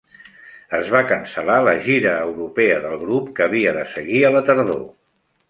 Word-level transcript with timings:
Es 0.77 0.87
va 0.95 1.01
cancel·lar 1.11 1.57
la 1.67 1.75
gira 1.87 2.15
europea 2.23 2.81
del 2.87 2.97
grup 3.05 3.29
que 3.41 3.47
havia 3.49 3.77
de 3.79 3.85
seguir 3.93 4.25
a 4.25 4.35
la 4.39 4.45
tardor. 4.51 4.83